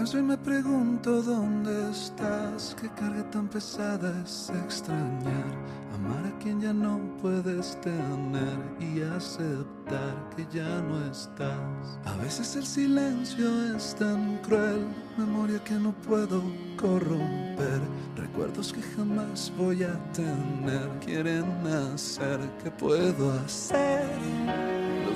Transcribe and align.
pienso 0.00 0.18
y 0.18 0.22
me 0.22 0.38
pregunto 0.38 1.20
dónde 1.20 1.90
estás. 1.90 2.74
Qué 2.80 2.88
carga 2.88 3.22
tan 3.30 3.48
pesada 3.48 4.10
es 4.24 4.50
extrañar. 4.64 5.44
Amar 5.94 6.24
a 6.24 6.38
quien 6.38 6.58
ya 6.58 6.72
no 6.72 6.98
puedes 7.20 7.78
tener 7.82 8.58
y 8.80 9.02
aceptar 9.02 10.14
que 10.34 10.46
ya 10.50 10.80
no 10.80 11.04
estás. 11.04 11.98
A 12.06 12.16
veces 12.16 12.56
el 12.56 12.64
silencio 12.64 13.76
es 13.76 13.94
tan 13.94 14.38
cruel. 14.38 14.86
Memoria 15.18 15.62
que 15.64 15.74
no 15.74 15.92
puedo 15.92 16.42
corromper. 16.78 17.82
Recuerdos 18.16 18.72
que 18.72 18.80
jamás 18.96 19.52
voy 19.58 19.82
a 19.82 19.98
tener. 20.14 20.88
Quieren 21.04 21.44
hacer. 21.66 22.40
¿Qué 22.64 22.70
puedo 22.70 23.32
hacer? 23.32 24.69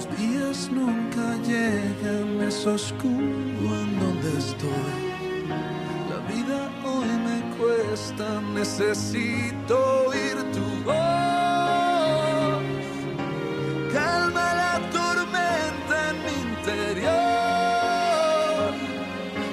Los 0.05 0.19
días 0.19 0.71
nunca 0.71 1.37
llegan, 1.47 2.43
es 2.43 2.67
oscuro 2.67 3.15
en 3.15 4.01
donde 4.01 4.39
estoy. 4.39 5.13
La 6.11 6.19
vida 6.33 6.69
hoy 6.85 7.09
me 7.27 7.41
cuesta, 7.57 8.41
necesito 8.55 10.07
oír 10.09 10.37
tu 10.53 10.67
voz. 10.85 12.63
Calma 13.93 14.55
la 14.55 14.81
tormenta 14.91 16.11
en 16.11 16.17
mi 16.25 16.35
interior. 16.51 17.13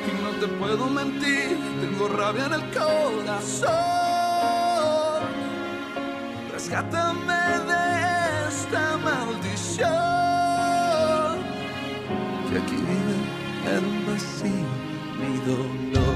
Y 0.07 0.11
no 0.21 0.29
te 0.39 0.47
puedo 0.59 0.85
mentir, 0.87 1.57
tengo 1.79 2.09
rabia 2.09 2.45
en 2.47 2.53
el 2.53 2.65
corazón. 2.71 3.71
Rescátame 6.51 7.41
de 7.67 7.80
vive 12.59 13.15
el 13.65 14.05
vacío, 14.05 14.51
mi 15.19 15.37
dolor. 15.45 16.15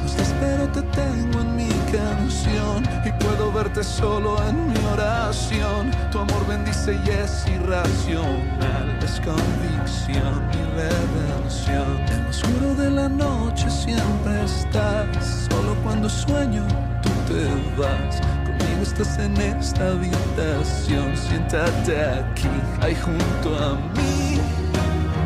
Pues 0.00 0.16
te 0.16 0.22
espero, 0.22 0.68
te 0.68 0.82
tengo 0.82 1.40
en 1.40 1.56
mi 1.56 1.68
canción 1.90 2.84
y 3.04 3.12
puedo 3.24 3.50
verte 3.50 3.82
solo 3.82 4.36
en 4.46 4.68
mi 4.68 4.78
oración. 4.92 5.90
Tu 6.12 6.18
amor 6.18 6.46
bendice 6.46 7.00
y 7.04 7.08
es 7.08 7.46
irracional, 7.46 8.98
es 9.02 9.20
convicción 9.20 10.63
En 10.76 12.24
lo 12.24 12.30
oscuro 12.30 12.74
de 12.74 12.90
la 12.90 13.08
noche 13.08 13.70
siempre 13.70 14.42
estás, 14.44 15.46
solo 15.48 15.76
cuando 15.84 16.08
sueño 16.08 16.66
tú 17.00 17.10
te 17.28 17.44
vas. 17.80 18.20
Conmigo 18.44 18.82
estás 18.82 19.16
en 19.20 19.36
esta 19.36 19.90
habitación, 19.90 21.16
siéntate 21.16 22.04
aquí, 22.04 22.48
ahí 22.80 22.96
junto 22.96 23.56
a 23.56 23.74
mí. 23.94 24.40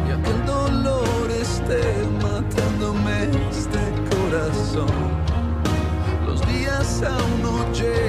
Y 0.07 0.13
aunque 0.13 0.31
el 0.31 0.45
dolor 0.45 1.31
esté 1.31 1.83
matándome 2.23 3.31
este 3.51 3.81
corazón. 4.11 4.93
Los 6.27 6.47
días 6.47 7.03
aún 7.03 7.43
no 7.43 7.73
llegan, 7.73 8.08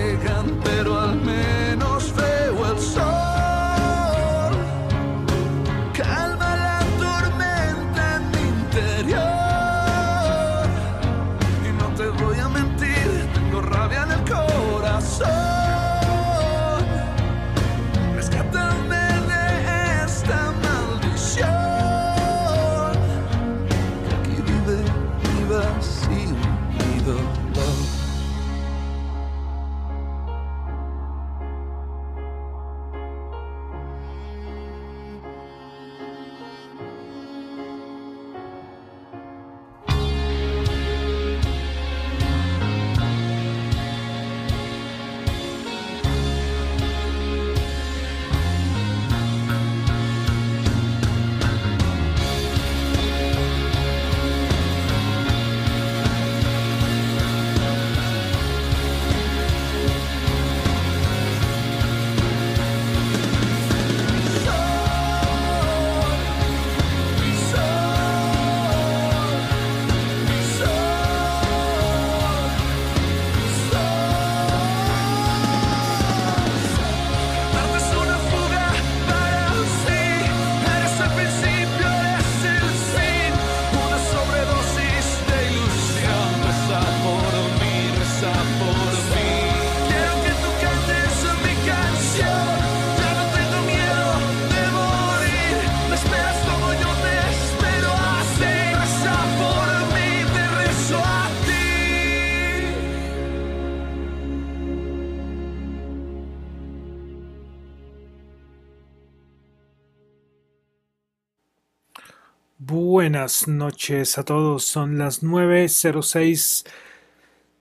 Buenas 113.00 113.48
noches 113.48 114.18
a 114.18 114.26
todos, 114.26 114.66
son 114.66 114.98
las 114.98 115.24
9.06 115.24 116.68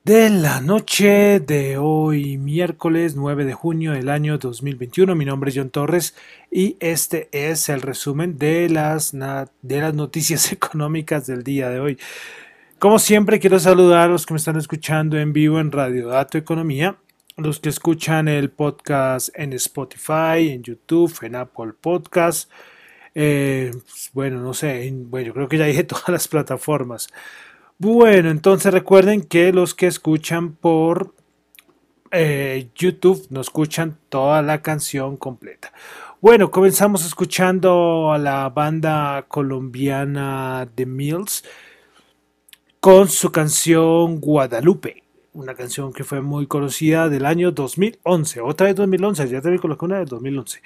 de 0.03 0.31
la 0.31 0.61
noche 0.61 1.39
de 1.39 1.79
hoy, 1.79 2.37
miércoles 2.39 3.15
9 3.15 3.45
de 3.45 3.55
junio 3.55 3.93
del 3.93 4.09
año 4.09 4.39
2021. 4.39 5.15
Mi 5.15 5.25
nombre 5.25 5.51
es 5.51 5.57
John 5.57 5.71
Torres 5.71 6.17
y 6.51 6.77
este 6.81 7.29
es 7.31 7.69
el 7.69 7.83
resumen 7.83 8.37
de 8.37 8.69
las, 8.69 9.13
de 9.13 9.81
las 9.81 9.95
noticias 9.95 10.51
económicas 10.53 11.29
del 11.29 11.45
día 11.45 11.71
de 11.71 11.79
hoy. 11.79 11.99
Como 12.81 12.99
siempre, 12.99 13.39
quiero 13.39 13.61
saludar 13.61 14.09
a 14.09 14.13
los 14.13 14.27
que 14.27 14.35
me 14.35 14.39
están 14.39 14.57
escuchando 14.57 15.21
en 15.21 15.33
vivo 15.33 15.61
en 15.61 15.71
Radio 15.71 16.09
Dato 16.09 16.37
Economía, 16.37 16.97
los 17.37 17.61
que 17.61 17.69
escuchan 17.69 18.27
el 18.27 18.51
podcast 18.51 19.29
en 19.37 19.53
Spotify, 19.53 20.51
en 20.51 20.65
YouTube, 20.65 21.17
en 21.23 21.37
Apple 21.37 21.75
Podcast. 21.81 22.51
Eh, 23.21 23.73
pues, 23.73 24.11
bueno, 24.13 24.41
no 24.41 24.55
sé, 24.55 24.87
en- 24.87 25.11
bueno, 25.11 25.27
yo 25.29 25.35
creo 25.35 25.49
que 25.49 25.59
ya 25.59 25.65
dije 25.67 25.83
todas 25.85 26.09
las 26.09 26.29
plataformas. 26.29 27.09
Bueno, 27.79 28.31
entonces 28.31 28.73
recuerden 28.73 29.23
que 29.23 29.53
los 29.53 29.75
que 29.75 29.87
escuchan 29.89 30.53
por 30.53 31.15
eh, 32.11 32.69
YouTube 32.75 33.27
no 33.31 33.41
escuchan 33.41 33.99
toda 34.09 34.43
la 34.43 34.63
canción 34.63 35.17
completa. 35.17 35.73
Bueno, 36.21 36.51
comenzamos 36.51 37.05
escuchando 37.05 38.13
a 38.13 38.19
la 38.19 38.49
banda 38.49 39.25
colombiana 39.29 40.69
The 40.75 40.87
Mills 40.87 41.45
con 42.81 43.09
su 43.09 43.31
canción 43.33 44.21
Guadalupe, 44.21 45.03
una 45.33 45.55
canción 45.55 45.93
que 45.93 46.05
fue 46.05 46.21
muy 46.21 46.47
conocida 46.47 47.09
del 47.09 47.27
año 47.27 47.51
2011, 47.51 48.41
otra 48.41 48.67
vez 48.69 48.77
2011, 48.77 49.29
ya 49.29 49.41
te 49.41 49.51
vi 49.51 49.59
colocar 49.59 49.89
una 49.89 49.99
de 49.99 50.05
2011. 50.05 50.61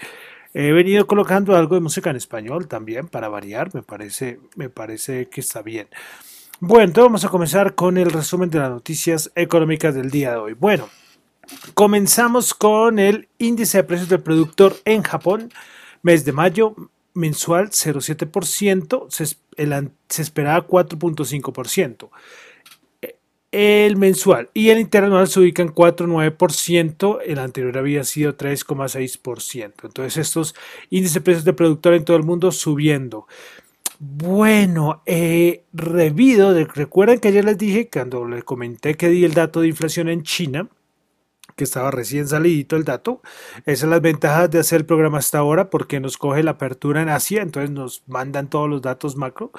He 0.54 0.72
venido 0.72 1.06
colocando 1.06 1.56
algo 1.56 1.75
de 1.76 1.81
música 1.81 2.10
en 2.10 2.16
español 2.16 2.69
también 2.69 3.08
para 3.08 3.28
variar, 3.28 3.75
me 3.75 3.82
parece, 3.82 4.38
me 4.54 4.69
parece 4.69 5.28
que 5.28 5.40
está 5.40 5.62
bien. 5.62 5.88
Bueno, 6.60 6.84
entonces 6.84 7.08
vamos 7.08 7.25
a 7.25 7.28
comenzar 7.28 7.75
con 7.75 7.96
el 7.96 8.10
resumen 8.10 8.50
de 8.50 8.58
las 8.58 8.70
noticias 8.70 9.32
económicas 9.34 9.94
del 9.94 10.10
día 10.10 10.32
de 10.32 10.37
hoy. 10.37 10.52
Bueno, 10.52 10.88
comenzamos 11.75 12.54
con 12.54 12.99
el 12.99 13.28
índice 13.38 13.78
de 13.78 13.84
precios 13.84 14.08
del 14.08 14.20
productor 14.20 14.76
en 14.84 15.02
Japón, 15.02 15.50
mes 16.02 16.25
de 16.25 16.32
mayo, 16.32 16.76
mensual 17.14 17.70
0,7%, 17.70 19.06
se, 19.08 19.26
se 19.26 20.22
esperaba 20.22 20.66
4,5%. 20.66 22.10
El 23.52 23.99
mensual 23.99 24.49
y 24.54 24.70
el 24.70 24.81
interanual 24.81 25.28
se 25.28 25.38
ubica 25.40 25.62
en 25.62 25.75
4,9%, 25.75 27.20
el 27.26 27.38
anterior 27.38 27.76
había 27.76 28.02
sido 28.02 28.34
3,6%. 28.34 29.72
Entonces 29.84 30.16
estos 30.16 30.54
índices 30.88 31.14
de 31.14 31.20
precios 31.20 31.44
de 31.44 31.52
productor 31.52 31.93
en 31.93 32.04
todo 32.06 32.16
el 32.16 32.22
mundo 32.22 32.50
subiendo. 32.50 33.26
Bueno, 33.99 35.02
eh, 35.04 35.64
revido, 35.75 36.54
recuerden 36.64 37.20
que 37.20 37.28
ayer 37.28 37.44
les 37.44 37.58
dije, 37.58 37.90
cuando 37.93 38.26
les 38.26 38.43
comenté 38.43 38.96
que 38.96 39.08
di 39.08 39.25
el 39.25 39.34
dato 39.34 39.60
de 39.60 39.69
inflación 39.69 40.08
en 40.08 40.22
China, 40.22 40.69
que 41.55 41.64
estaba 41.64 41.90
recién 41.90 42.26
salidito 42.26 42.76
el 42.76 42.84
dato. 42.84 43.20
Esas 43.66 43.81
son 43.81 43.90
las 43.90 44.00
ventajas 44.00 44.50
de 44.50 44.60
hacer 44.60 44.81
el 44.81 44.87
programa 44.87 45.19
hasta 45.19 45.38
ahora 45.38 45.70
porque 45.70 46.00
nos 46.00 46.16
coge 46.16 46.43
la 46.43 46.52
apertura 46.52 47.02
en 47.02 47.10
Asia, 47.10 47.43
entonces 47.43 47.70
nos 47.70 48.02
mandan 48.06 48.48
todos 48.48 48.69
los 48.69 48.82
datos 48.82 49.16
macro 49.16 49.52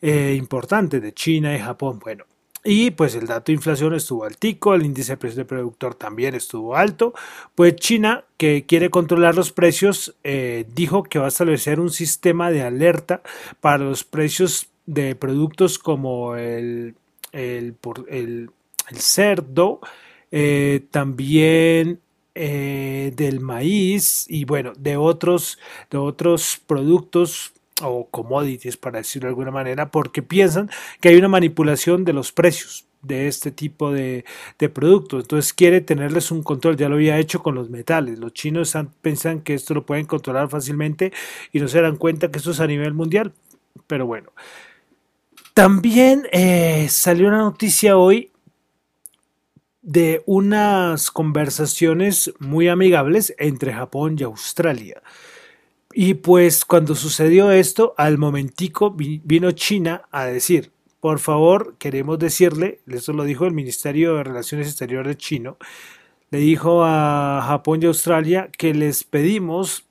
eh, 0.00 0.34
importantes 0.38 1.02
de 1.02 1.12
China 1.12 1.54
y 1.54 1.58
Japón. 1.58 1.98
Bueno, 1.98 2.24
y 2.64 2.92
pues 2.92 3.14
el 3.16 3.26
dato 3.26 3.46
de 3.46 3.54
inflación 3.54 3.94
estuvo 3.94 4.24
altico, 4.24 4.74
el 4.74 4.86
índice 4.86 5.12
de 5.12 5.16
precios 5.16 5.36
de 5.36 5.44
productor 5.44 5.94
también 5.94 6.34
estuvo 6.34 6.76
alto. 6.76 7.12
Pues 7.54 7.74
China, 7.76 8.24
que 8.36 8.66
quiere 8.66 8.88
controlar 8.88 9.34
los 9.34 9.50
precios, 9.52 10.14
eh, 10.22 10.64
dijo 10.72 11.02
que 11.02 11.18
va 11.18 11.24
a 11.24 11.28
establecer 11.28 11.80
un 11.80 11.90
sistema 11.90 12.50
de 12.50 12.62
alerta 12.62 13.22
para 13.60 13.78
los 13.78 14.04
precios 14.04 14.68
de 14.86 15.16
productos 15.16 15.78
como 15.78 16.36
el, 16.36 16.94
el, 17.32 18.50
cerdo, 18.94 19.80
eh, 20.30 20.86
también 20.90 22.00
eh, 22.34 23.12
del 23.16 23.40
maíz 23.40 24.26
y 24.28 24.44
bueno, 24.44 24.72
de 24.78 24.96
otros, 24.96 25.58
de 25.90 25.98
otros 25.98 26.60
productos 26.66 27.52
o 27.82 28.08
commodities, 28.10 28.76
para 28.76 28.98
decirlo 28.98 29.26
de 29.26 29.30
alguna 29.30 29.50
manera, 29.50 29.90
porque 29.90 30.22
piensan 30.22 30.70
que 31.00 31.08
hay 31.08 31.16
una 31.16 31.28
manipulación 31.28 32.04
de 32.04 32.12
los 32.12 32.32
precios 32.32 32.86
de 33.02 33.26
este 33.26 33.50
tipo 33.50 33.92
de, 33.92 34.24
productos. 34.72 35.24
Entonces 35.24 35.52
quiere 35.52 35.80
tenerles 35.80 36.30
un 36.30 36.42
control. 36.42 36.76
Ya 36.76 36.88
lo 36.88 36.94
había 36.94 37.18
hecho 37.18 37.42
con 37.42 37.54
los 37.54 37.68
metales. 37.68 38.18
Los 38.18 38.32
chinos 38.32 38.76
piensan 39.02 39.40
que 39.40 39.54
esto 39.54 39.74
lo 39.74 39.84
pueden 39.84 40.06
controlar 40.06 40.48
fácilmente 40.48 41.12
y 41.52 41.60
no 41.60 41.68
se 41.68 41.80
dan 41.80 41.96
cuenta 41.96 42.30
que 42.30 42.38
esto 42.38 42.52
es 42.52 42.60
a 42.60 42.66
nivel 42.66 42.94
mundial. 42.94 43.32
Pero 43.86 44.06
bueno. 44.06 44.30
También 45.54 46.26
eh, 46.32 46.86
salió 46.88 47.28
una 47.28 47.38
noticia 47.38 47.98
hoy 47.98 48.30
de 49.82 50.22
unas 50.26 51.10
conversaciones 51.10 52.32
muy 52.38 52.68
amigables 52.68 53.34
entre 53.38 53.74
Japón 53.74 54.16
y 54.18 54.22
Australia. 54.22 55.02
Y 55.94 56.14
pues 56.14 56.64
cuando 56.64 56.94
sucedió 56.94 57.50
esto, 57.50 57.94
al 57.96 58.18
momentico 58.18 58.90
vino 58.90 59.50
China 59.52 60.02
a 60.10 60.24
decir, 60.24 60.72
por 61.00 61.18
favor, 61.18 61.76
queremos 61.78 62.18
decirle, 62.18 62.80
eso 62.86 63.12
lo 63.12 63.24
dijo 63.24 63.44
el 63.44 63.52
Ministerio 63.52 64.16
de 64.16 64.24
Relaciones 64.24 64.68
Exteriores 64.68 65.16
chino, 65.16 65.58
le 66.30 66.38
dijo 66.38 66.84
a 66.84 67.44
Japón 67.46 67.82
y 67.82 67.86
Australia 67.86 68.48
que 68.56 68.72
les 68.72 69.04
pedimos 69.04 69.84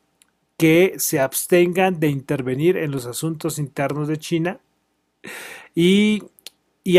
que 0.58 0.96
se 0.98 1.20
abstengan 1.20 2.00
de 2.00 2.08
intervenir 2.08 2.78
en 2.78 2.92
los 2.92 3.06
asuntos 3.06 3.60
internos 3.60 4.08
de 4.08 4.18
China 4.18 4.60
y 5.76 6.24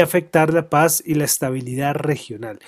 afectar 0.01 0.53
la 0.53 0.69
paz 0.69 1.03
y 1.05 1.15
la 1.15 1.25
estabilidad 1.25 1.95
regional. 1.95 2.61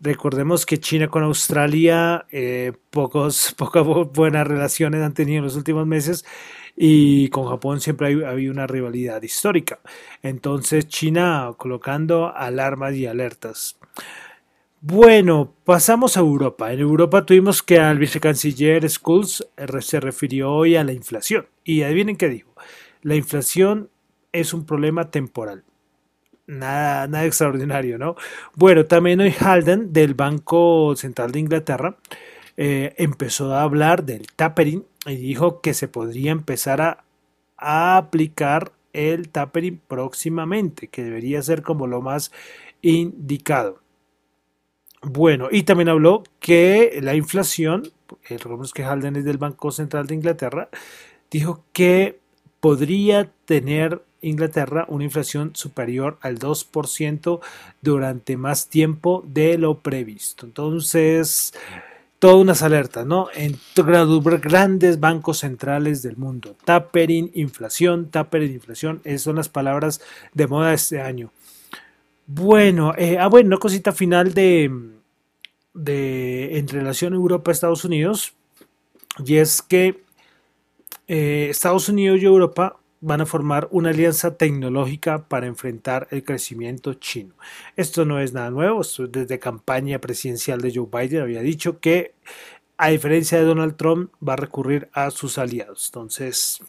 Recordemos 0.00 0.66
que 0.66 0.78
China 0.78 1.08
con 1.08 1.22
Australia 1.22 2.26
eh, 2.30 2.72
pocos, 2.90 3.54
pocas 3.58 3.84
buenas 4.12 4.46
relaciones 4.46 5.02
han 5.02 5.14
tenido 5.14 5.38
en 5.38 5.44
los 5.44 5.56
últimos 5.56 5.86
meses 5.86 6.24
y 6.76 7.28
con 7.30 7.48
Japón 7.48 7.80
siempre 7.80 8.24
ha 8.24 8.30
habido 8.30 8.52
una 8.52 8.66
rivalidad 8.66 9.22
histórica. 9.22 9.80
Entonces 10.22 10.86
China 10.88 11.54
colocando 11.56 12.34
alarmas 12.34 12.94
y 12.94 13.06
alertas. 13.06 13.78
Bueno, 14.82 15.54
pasamos 15.64 16.16
a 16.16 16.20
Europa. 16.20 16.72
En 16.72 16.80
Europa 16.80 17.24
tuvimos 17.24 17.62
que 17.62 17.80
al 17.80 17.98
vicecanciller 17.98 18.86
Schulz 18.88 19.46
se 19.80 20.00
refirió 20.00 20.52
hoy 20.52 20.76
a 20.76 20.84
la 20.84 20.92
inflación. 20.92 21.46
Y 21.64 21.82
adivinen 21.82 22.16
qué 22.16 22.28
dijo. 22.28 22.52
La 23.02 23.16
inflación 23.16 23.88
es 24.32 24.52
un 24.52 24.66
problema 24.66 25.10
temporal 25.10 25.64
nada, 26.46 27.06
nada 27.08 27.24
extraordinario, 27.24 27.98
¿no? 27.98 28.16
Bueno, 28.54 28.86
también 28.86 29.20
hoy 29.20 29.34
Halden 29.38 29.92
del 29.92 30.14
Banco 30.14 30.94
Central 30.96 31.32
de 31.32 31.40
Inglaterra 31.40 31.96
eh, 32.56 32.94
empezó 32.96 33.54
a 33.54 33.62
hablar 33.62 34.04
del 34.04 34.26
tapering 34.34 34.84
y 35.06 35.16
dijo 35.16 35.60
que 35.60 35.74
se 35.74 35.88
podría 35.88 36.32
empezar 36.32 36.80
a, 36.80 37.02
aplicar 37.58 38.72
el 38.92 39.28
tapering 39.30 39.80
próximamente, 39.88 40.88
que 40.88 41.02
debería 41.02 41.42
ser 41.42 41.62
como 41.62 41.86
lo 41.86 42.02
más 42.02 42.32
indicado. 42.82 43.80
Bueno, 45.02 45.48
y 45.50 45.62
también 45.62 45.88
habló 45.88 46.22
que 46.40 46.98
la 47.02 47.14
inflación, 47.14 47.90
recordemos 48.28 48.72
que 48.72 48.84
Halden 48.84 49.16
es 49.16 49.24
del 49.24 49.38
Banco 49.38 49.70
Central 49.70 50.06
de 50.06 50.14
Inglaterra, 50.16 50.68
dijo 51.30 51.64
que 51.72 52.18
podría 52.60 53.30
tener 53.44 54.02
Inglaterra 54.20 54.86
una 54.88 55.04
inflación 55.04 55.52
superior 55.54 56.18
al 56.20 56.38
2% 56.38 57.40
durante 57.82 58.36
más 58.36 58.68
tiempo 58.68 59.24
de 59.26 59.58
lo 59.58 59.80
previsto. 59.80 60.46
Entonces, 60.46 61.52
todas 62.18 62.36
unas 62.36 62.62
alertas, 62.62 63.06
¿no? 63.06 63.28
En 63.34 63.58
grandes 64.42 65.00
bancos 65.00 65.38
centrales 65.38 66.02
del 66.02 66.16
mundo. 66.16 66.56
Tapering, 66.64 67.30
inflación, 67.34 68.10
tapering, 68.10 68.52
inflación, 68.52 69.00
esas 69.04 69.22
son 69.22 69.36
las 69.36 69.48
palabras 69.48 70.00
de 70.32 70.46
moda 70.46 70.72
este 70.72 71.00
año. 71.00 71.30
Bueno, 72.26 72.92
eh, 72.96 73.18
ah, 73.18 73.28
bueno, 73.28 73.48
una 73.48 73.58
cosita 73.58 73.92
final 73.92 74.34
de, 74.34 74.70
de 75.74 76.58
en 76.58 76.66
relación 76.66 77.14
Europa-Estados 77.14 77.84
Unidos, 77.84 78.34
y 79.24 79.36
es 79.36 79.62
que 79.62 80.02
eh, 81.08 81.48
Estados 81.50 81.88
Unidos 81.88 82.20
y 82.20 82.24
Europa 82.24 82.78
van 83.00 83.20
a 83.20 83.26
formar 83.26 83.68
una 83.70 83.90
alianza 83.90 84.36
tecnológica 84.36 85.28
para 85.28 85.46
enfrentar 85.46 86.08
el 86.10 86.24
crecimiento 86.24 86.94
chino. 86.94 87.34
Esto 87.76 88.04
no 88.04 88.20
es 88.20 88.32
nada 88.32 88.50
nuevo, 88.50 88.82
desde 89.08 89.38
campaña 89.38 90.00
presidencial 90.00 90.60
de 90.60 90.72
Joe 90.74 90.88
Biden 90.90 91.22
había 91.22 91.42
dicho 91.42 91.80
que 91.80 92.14
a 92.78 92.88
diferencia 92.88 93.38
de 93.38 93.44
Donald 93.44 93.76
Trump 93.76 94.12
va 94.26 94.34
a 94.34 94.36
recurrir 94.36 94.88
a 94.92 95.10
sus 95.10 95.38
aliados. 95.38 95.86
Entonces, 95.88 96.62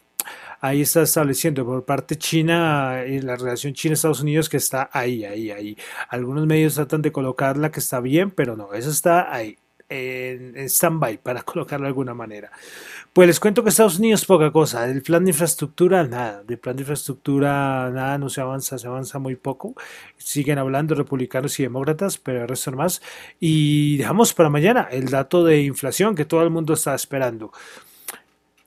ahí 0.60 0.82
está 0.82 1.02
estableciendo 1.02 1.64
por 1.64 1.84
parte 1.84 2.16
china, 2.16 3.02
eh, 3.02 3.22
la 3.22 3.36
relación 3.36 3.74
China-Estados 3.74 4.20
Unidos 4.20 4.48
que 4.48 4.56
está 4.56 4.88
ahí, 4.92 5.24
ahí, 5.24 5.50
ahí. 5.50 5.76
Algunos 6.08 6.46
medios 6.46 6.74
tratan 6.74 7.02
de 7.02 7.12
colocarla 7.12 7.70
que 7.70 7.80
está 7.80 8.00
bien, 8.00 8.30
pero 8.30 8.56
no, 8.56 8.72
eso 8.74 8.90
está 8.90 9.32
ahí 9.34 9.58
en, 9.88 10.56
stand-by, 10.68 11.18
para 11.18 11.42
colocarlo 11.42 11.84
de 11.84 11.88
alguna 11.88 12.14
manera. 12.14 12.50
Pues 13.12 13.26
les 13.26 13.40
cuento 13.40 13.62
que 13.62 13.70
Estados 13.70 13.98
Unidos 13.98 14.24
poca 14.24 14.52
cosa, 14.52 14.86
del 14.86 15.02
plan 15.02 15.24
de 15.24 15.30
infraestructura 15.30 16.04
nada, 16.04 16.42
del 16.44 16.58
plan 16.58 16.76
de 16.76 16.82
infraestructura 16.82 17.90
nada, 17.90 18.18
no 18.18 18.28
se 18.28 18.40
avanza, 18.40 18.78
se 18.78 18.86
avanza 18.86 19.18
muy 19.18 19.36
poco. 19.36 19.74
Siguen 20.16 20.58
hablando 20.58 20.94
republicanos 20.94 21.58
y 21.58 21.62
demócratas, 21.62 22.18
pero 22.18 22.42
el 22.42 22.48
resto 22.48 22.72
más. 22.72 23.02
Y 23.40 23.96
dejamos 23.96 24.34
para 24.34 24.50
mañana 24.50 24.88
el 24.90 25.06
dato 25.06 25.44
de 25.44 25.62
inflación 25.62 26.14
que 26.14 26.24
todo 26.24 26.42
el 26.42 26.50
mundo 26.50 26.74
está 26.74 26.94
esperando. 26.94 27.52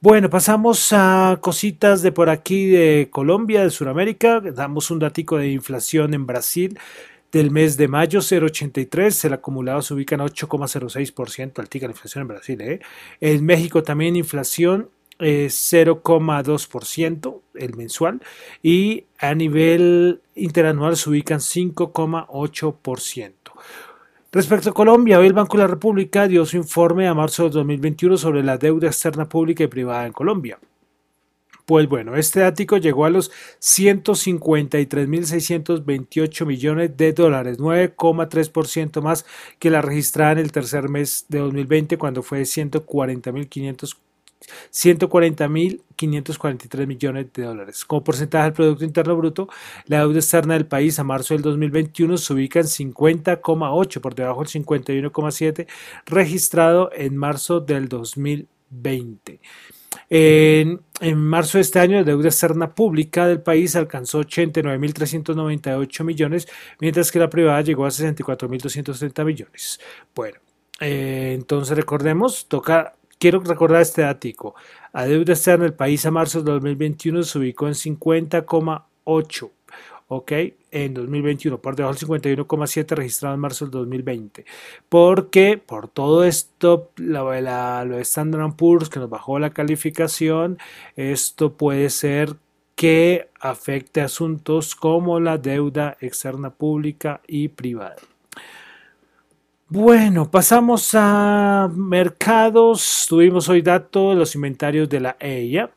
Bueno, 0.03 0.31
pasamos 0.31 0.91
a 0.93 1.37
cositas 1.41 2.01
de 2.01 2.11
por 2.11 2.31
aquí 2.31 2.65
de 2.65 3.09
Colombia, 3.11 3.61
de 3.61 3.69
Sudamérica. 3.69 4.41
Damos 4.41 4.89
un 4.89 4.97
datico 4.97 5.37
de 5.37 5.51
inflación 5.51 6.15
en 6.15 6.25
Brasil 6.25 6.79
del 7.31 7.51
mes 7.51 7.77
de 7.77 7.87
mayo 7.87 8.19
0,83, 8.19 9.25
el 9.25 9.33
acumulado 9.33 9.81
se 9.81 9.93
ubica 9.93 10.15
en 10.15 10.21
8,06%, 10.21 11.59
altica 11.59 11.85
la 11.87 11.93
inflación 11.93 12.23
en 12.23 12.27
Brasil. 12.27 12.59
¿eh? 12.61 12.81
En 13.19 13.45
México 13.45 13.83
también 13.83 14.15
inflación 14.15 14.89
0,2% 15.19 17.41
el 17.53 17.75
mensual 17.75 18.21
y 18.63 19.03
a 19.19 19.35
nivel 19.35 20.21
interanual 20.35 20.97
se 20.97 21.09
ubican 21.09 21.39
5,8%. 21.39 23.33
Respecto 24.33 24.69
a 24.69 24.73
Colombia, 24.73 25.19
hoy 25.19 25.27
el 25.27 25.33
Banco 25.33 25.57
de 25.57 25.63
la 25.63 25.67
República 25.67 26.25
dio 26.27 26.45
su 26.45 26.55
informe 26.57 27.07
a 27.07 27.13
marzo 27.13 27.43
de 27.43 27.49
2021 27.49 28.17
sobre 28.17 28.43
la 28.43 28.57
deuda 28.57 28.87
externa 28.87 29.27
pública 29.27 29.63
y 29.63 29.67
privada 29.67 30.07
en 30.07 30.13
Colombia. 30.13 30.57
Pues 31.71 31.87
bueno, 31.87 32.17
este 32.17 32.43
ático 32.43 32.75
llegó 32.75 33.05
a 33.05 33.09
los 33.09 33.31
153.628 33.61 36.45
millones 36.45 36.97
de 36.97 37.13
dólares, 37.13 37.59
9,3% 37.59 39.01
más 39.01 39.25
que 39.57 39.69
la 39.69 39.81
registrada 39.81 40.33
en 40.33 40.39
el 40.39 40.51
tercer 40.51 40.89
mes 40.89 41.27
de 41.29 41.39
2020 41.39 41.97
cuando 41.97 42.23
fue 42.23 42.41
140.500 42.41 43.95
140.543 44.69 46.87
millones 46.87 47.27
de 47.31 47.43
dólares. 47.43 47.85
Como 47.85 48.03
porcentaje 48.03 48.43
del 48.43 48.53
Producto 48.53 48.83
Interno 48.83 49.15
Bruto, 49.15 49.47
la 49.85 49.99
deuda 49.99 50.19
externa 50.19 50.55
del 50.55 50.65
país 50.65 50.99
a 50.99 51.05
marzo 51.05 51.35
del 51.35 51.43
2021 51.43 52.17
se 52.17 52.33
ubica 52.33 52.59
en 52.59 52.65
50,8 52.65 54.01
por 54.01 54.13
debajo 54.13 54.43
del 54.43 54.49
51,7 54.49 55.67
registrado 56.05 56.89
en 56.93 57.15
marzo 57.15 57.61
del 57.61 57.87
2020. 57.87 59.39
En, 60.13 60.81
marzo 61.15 61.57
de 61.57 61.61
este 61.61 61.79
año, 61.79 61.95
la 61.95 62.03
deuda 62.03 62.27
externa 62.27 62.75
pública 62.75 63.27
del 63.27 63.41
país 63.41 63.77
alcanzó 63.77 64.19
89.398 64.19 66.03
millones, 66.03 66.49
mientras 66.81 67.13
que 67.13 67.19
la 67.19 67.29
privada 67.29 67.61
llegó 67.61 67.85
a 67.85 67.91
64.230 67.91 69.23
millones. 69.23 69.79
Bueno, 70.13 70.39
eh, 70.81 71.31
entonces 71.33 71.77
recordemos, 71.77 72.49
toca, 72.49 72.93
quiero 73.19 73.39
recordar 73.39 73.81
este 73.81 74.01
dato. 74.01 74.53
La 74.91 75.05
deuda 75.05 75.31
externa 75.31 75.63
del 75.63 75.75
país 75.75 76.05
a 76.05 76.11
marzo 76.11 76.41
de 76.43 76.51
2021 76.51 77.23
se 77.23 77.39
ubicó 77.39 77.67
en 77.67 77.75
50,8 77.75 79.49
¿ok? 80.13 80.31
En 80.71 80.93
2021, 80.93 81.61
por 81.61 81.77
debajo 81.77 81.95
del 81.95 82.21
51,7 82.25 82.95
registrado 82.95 83.33
en 83.33 83.39
marzo 83.39 83.63
del 83.63 83.71
2020. 83.71 84.43
Porque 84.89 85.57
por 85.57 85.87
todo 85.87 86.25
esto, 86.25 86.91
la, 86.97 87.85
lo 87.85 87.95
de 87.95 88.01
Standard 88.01 88.57
Poor's 88.57 88.89
que 88.89 88.99
nos 88.99 89.09
bajó 89.09 89.39
la 89.39 89.51
calificación, 89.51 90.57
esto 90.97 91.53
puede 91.53 91.89
ser 91.89 92.35
que 92.75 93.29
afecte 93.39 94.01
asuntos 94.01 94.75
como 94.75 95.21
la 95.21 95.37
deuda 95.37 95.95
externa 96.01 96.49
pública 96.49 97.21
y 97.25 97.47
privada. 97.47 97.95
Bueno, 99.69 100.29
pasamos 100.29 100.89
a 100.93 101.71
mercados. 101.73 103.05
Tuvimos 103.07 103.47
hoy 103.47 103.61
datos 103.61 104.13
de 104.13 104.19
los 104.19 104.35
inventarios 104.35 104.89
de 104.89 104.99
la 104.99 105.15
EIA 105.21 105.71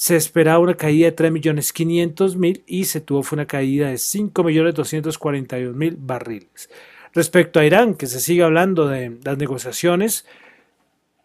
se 0.00 0.16
esperaba 0.16 0.58
una 0.60 0.78
caída 0.78 1.10
de 1.10 1.14
3.500.000 1.14 2.62
y 2.66 2.86
se 2.86 3.02
tuvo 3.02 3.22
fue 3.22 3.36
una 3.36 3.46
caída 3.46 3.88
de 3.88 3.96
5.241.000 3.96 5.96
barriles. 5.98 6.70
Respecto 7.12 7.60
a 7.60 7.66
Irán, 7.66 7.94
que 7.94 8.06
se 8.06 8.18
sigue 8.18 8.42
hablando 8.42 8.88
de 8.88 9.18
las 9.22 9.36
negociaciones 9.36 10.24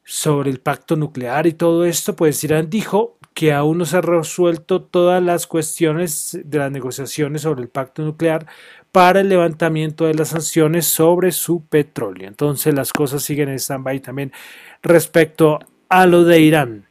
sobre 0.03 0.51
el 0.51 0.59
pacto 0.59 0.97
nuclear 0.97 1.47
y 1.47 1.53
todo 1.53 1.85
esto, 1.85 2.17
pues 2.17 2.43
Irán 2.43 2.69
dijo 2.69 3.17
que 3.33 3.53
aún 3.53 3.77
no 3.77 3.85
se 3.85 3.95
han 3.95 4.03
resuelto 4.03 4.81
todas 4.81 5.23
las 5.23 5.47
cuestiones 5.47 6.37
de 6.43 6.57
las 6.57 6.69
negociaciones 6.69 7.43
sobre 7.43 7.61
el 7.61 7.69
pacto 7.69 8.01
nuclear 8.01 8.45
para 8.91 9.21
el 9.21 9.29
levantamiento 9.29 10.05
de 10.05 10.15
las 10.15 10.27
sanciones 10.27 10.85
sobre 10.85 11.31
su 11.31 11.65
petróleo. 11.65 12.27
Entonces 12.27 12.73
las 12.73 12.91
cosas 12.91 13.23
siguen 13.23 13.47
en 13.47 13.57
stand-by 13.57 14.01
también 14.01 14.33
respecto 14.83 15.59
a 15.87 16.05
lo 16.05 16.25
de 16.25 16.41
Irán. 16.41 16.84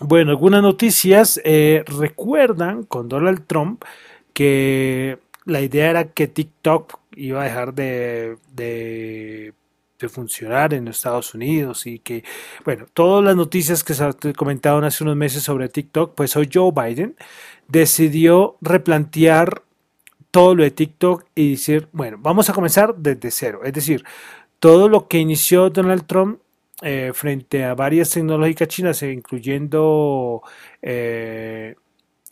Bueno, 0.00 0.32
algunas 0.32 0.60
noticias 0.62 1.40
eh, 1.44 1.84
recuerdan 1.86 2.82
con 2.82 3.08
Donald 3.08 3.46
Trump 3.46 3.84
que 4.32 5.18
la 5.44 5.60
idea 5.60 5.90
era 5.90 6.12
que 6.12 6.26
TikTok 6.26 6.98
iba 7.14 7.42
a 7.42 7.44
dejar 7.44 7.74
de, 7.74 8.36
de, 8.52 9.54
funcionar 10.08 10.74
en 10.74 10.86
Estados 10.88 11.32
Unidos 11.32 11.86
y 11.86 11.98
que, 11.98 12.24
bueno, 12.62 12.84
todas 12.92 13.24
las 13.24 13.36
noticias 13.36 13.82
que 13.82 13.94
se 13.94 14.34
comentaron 14.34 14.84
hace 14.84 15.02
unos 15.02 15.16
meses 15.16 15.42
sobre 15.44 15.70
TikTok, 15.70 16.14
pues 16.14 16.36
hoy 16.36 16.50
Joe 16.52 16.72
Biden 16.72 17.16
decidió 17.68 18.58
replantear 18.60 19.62
todo 20.30 20.54
lo 20.54 20.62
de 20.62 20.72
TikTok 20.72 21.24
y 21.34 21.52
decir, 21.52 21.88
bueno, 21.92 22.18
vamos 22.20 22.50
a 22.50 22.52
comenzar 22.52 22.96
desde 22.96 23.30
cero. 23.30 23.60
Es 23.64 23.72
decir, 23.72 24.04
todo 24.58 24.90
lo 24.90 25.08
que 25.08 25.18
inició 25.18 25.70
Donald 25.70 26.06
Trump 26.06 26.40
eh, 26.84 27.12
frente 27.14 27.64
a 27.64 27.74
varias 27.74 28.10
tecnológicas 28.10 28.68
chinas, 28.68 29.02
eh, 29.02 29.10
incluyendo, 29.10 30.42
eh, 30.82 31.76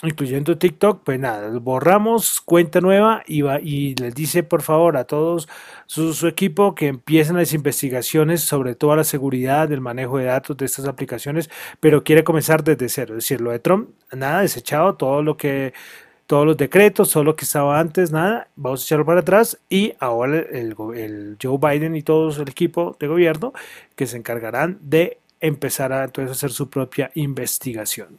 incluyendo 0.03 0.59
TikTok, 0.59 1.03
pues 1.05 1.19
nada, 1.19 1.49
borramos 1.59 2.41
cuenta 2.43 2.83
nueva 2.83 3.23
y, 3.27 3.41
va, 3.43 3.61
y 3.61 3.95
les 3.95 4.15
dice 4.15 4.43
por 4.43 4.61
favor 4.63 4.99
a 4.99 5.05
todos 5.05 5.49
su, 5.87 6.13
su, 6.13 6.29
equipo 6.29 6.75
que 6.75 6.89
empiecen 6.89 7.37
las 7.37 7.55
investigaciones 7.55 8.43
sobre 8.43 8.75
toda 8.75 8.97
la 8.97 9.05
seguridad 9.05 9.69
del 9.69 9.81
manejo 9.81 10.19
de 10.19 10.27
datos 10.27 10.57
de 10.59 10.67
estas 10.67 10.87
aplicaciones, 10.87 11.49
pero 11.81 12.05
quiere 12.05 12.23
comenzar 12.23 12.63
desde 12.63 12.89
cero, 12.91 13.15
es 13.15 13.25
decir, 13.25 13.41
lo 13.41 13.53
de 13.53 13.59
Trump, 13.59 13.91
nada, 14.13 14.43
desechado, 14.43 14.97
todo 14.97 15.23
lo 15.23 15.39
que 15.39 15.73
todos 16.27 16.47
los 16.47 16.57
decretos, 16.57 17.11
todo 17.13 17.25
lo 17.25 17.37
que 17.37 17.45
estaba 17.45 17.79
antes, 17.79 18.11
nada, 18.11 18.49
vamos 18.57 18.83
a 18.83 18.85
echarlo 18.85 19.05
para 19.05 19.21
atrás 19.21 19.59
y 19.69 19.95
ahora 19.99 20.39
el, 20.39 21.37
Joe 21.43 21.59
Biden 21.59 21.97
y 21.97 22.03
todo 22.03 22.31
el 22.31 22.49
equipo 22.49 22.97
de 22.99 23.07
gobierno 23.07 23.53
que 23.97 24.07
se 24.07 24.17
encargarán 24.17 24.79
de 24.81 25.19
empezar 25.41 25.93
a 25.93 26.05
entonces 26.05 26.37
hacer 26.37 26.51
su 26.51 26.71
propia 26.71 27.11
investigación. 27.15 28.19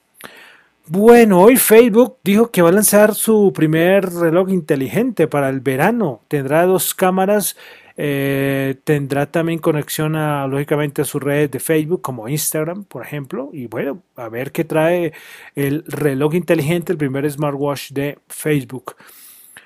Bueno, 0.85 1.41
hoy 1.41 1.55
Facebook 1.55 2.17
dijo 2.23 2.51
que 2.51 2.61
va 2.61 2.69
a 2.69 2.73
lanzar 2.73 3.15
su 3.15 3.53
primer 3.55 4.11
reloj 4.11 4.49
inteligente 4.49 5.27
para 5.27 5.47
el 5.47 5.61
verano. 5.61 6.19
Tendrá 6.27 6.65
dos 6.65 6.93
cámaras 6.93 7.55
eh, 7.95 8.75
tendrá 8.83 9.27
también 9.27 9.59
conexión 9.59 10.15
a, 10.15 10.47
lógicamente 10.47 11.01
a 11.03 11.05
sus 11.05 11.21
redes 11.21 11.51
de 11.51 11.59
Facebook 11.59 12.01
como 12.01 12.27
Instagram, 12.27 12.83
por 12.85 13.03
ejemplo. 13.03 13.49
Y 13.53 13.67
bueno, 13.67 14.01
a 14.15 14.29
ver 14.29 14.51
qué 14.51 14.63
trae 14.63 15.13
el 15.55 15.83
reloj 15.87 16.33
inteligente, 16.35 16.91
el 16.91 16.97
primer 16.97 17.29
smartwatch 17.29 17.91
de 17.91 18.19
Facebook. 18.27 18.95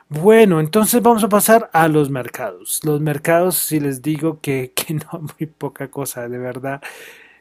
Bueno, 0.09 0.59
entonces 0.59 1.01
vamos 1.01 1.23
a 1.23 1.29
pasar 1.29 1.69
a 1.73 1.87
los 1.87 2.09
mercados. 2.09 2.79
Los 2.83 3.01
mercados, 3.01 3.57
si 3.57 3.79
les 3.79 4.01
digo 4.01 4.39
que, 4.41 4.71
que 4.75 4.93
no, 4.93 5.21
muy 5.39 5.47
poca 5.47 5.89
cosa, 5.89 6.27
de 6.27 6.37
verdad. 6.37 6.81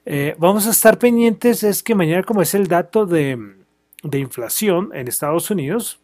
Eh, 0.05 0.37
vamos 0.39 0.67
a 0.67 0.71
estar 0.71 0.99
pendientes, 0.99 1.63
es 1.65 1.83
que 1.83 1.95
mañana 1.95 2.23
como 2.23 2.43
es 2.43 2.55
el 2.55 2.69
dato 2.69 3.07
de, 3.07 3.57
de 4.03 4.19
inflación 4.19 4.91
en 4.95 5.09
Estados 5.09 5.51
Unidos, 5.51 6.01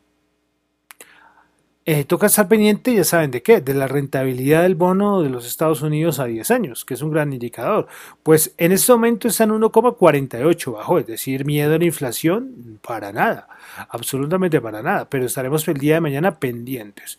eh, 1.84 2.04
toca 2.04 2.26
estar 2.26 2.46
pendiente, 2.46 2.94
ya 2.94 3.02
saben 3.02 3.32
de 3.32 3.42
qué, 3.42 3.60
de 3.60 3.74
la 3.74 3.88
rentabilidad 3.88 4.62
del 4.62 4.76
bono 4.76 5.20
de 5.20 5.30
los 5.30 5.46
Estados 5.46 5.82
Unidos 5.82 6.20
a 6.20 6.26
10 6.26 6.50
años, 6.52 6.84
que 6.84 6.94
es 6.94 7.02
un 7.02 7.10
gran 7.10 7.32
indicador. 7.32 7.88
Pues 8.22 8.54
en 8.58 8.70
este 8.70 8.92
momento 8.92 9.26
está 9.26 9.44
en 9.44 9.50
1,48 9.50 10.72
bajo, 10.72 10.98
es 10.98 11.06
decir, 11.06 11.44
miedo 11.44 11.74
a 11.74 11.78
la 11.78 11.84
inflación, 11.84 12.78
para 12.86 13.12
nada, 13.12 13.48
absolutamente 13.88 14.60
para 14.60 14.80
nada, 14.82 15.08
pero 15.08 15.26
estaremos 15.26 15.66
el 15.66 15.78
día 15.78 15.94
de 15.94 16.00
mañana 16.00 16.38
pendientes. 16.38 17.18